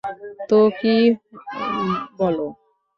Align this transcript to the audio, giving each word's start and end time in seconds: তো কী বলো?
তো 0.49 0.59
কী 0.79 0.95
বলো? 2.19 2.47